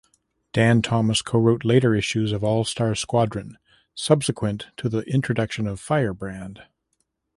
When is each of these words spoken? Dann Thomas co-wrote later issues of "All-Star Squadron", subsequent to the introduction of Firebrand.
Dann 0.53 0.81
Thomas 0.81 1.21
co-wrote 1.21 1.63
later 1.63 1.93
issues 1.93 2.31
of 2.31 2.43
"All-Star 2.43 2.95
Squadron", 2.95 3.59
subsequent 3.93 4.69
to 4.77 4.89
the 4.89 5.01
introduction 5.01 5.67
of 5.67 5.79
Firebrand. 5.79 6.63